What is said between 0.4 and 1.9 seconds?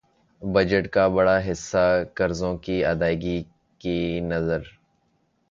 budget کا بڑا حصہ